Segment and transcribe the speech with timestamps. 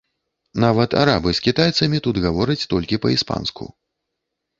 [0.63, 3.69] Нават арабы з кітайцамі тут гавораць толькі па-іспанску.